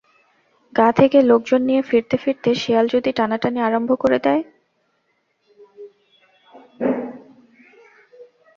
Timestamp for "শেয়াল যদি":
2.55-3.09